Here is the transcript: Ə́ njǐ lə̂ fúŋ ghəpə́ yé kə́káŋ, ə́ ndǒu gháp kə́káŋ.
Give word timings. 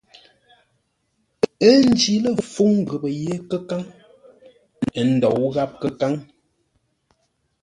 Ə́ 1.69 1.73
njǐ 1.89 2.13
lə̂ 2.23 2.33
fúŋ 2.51 2.73
ghəpə́ 2.87 3.11
yé 3.21 3.33
kə́káŋ, 3.49 3.83
ə́ 4.99 5.05
ndǒu 5.13 5.45
gháp 5.53 5.71
kə́káŋ. 5.81 6.13